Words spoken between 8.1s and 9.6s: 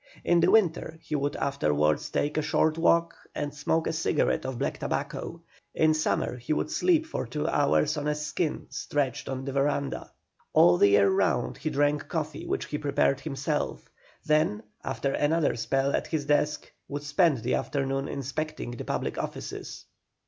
skin stretched in the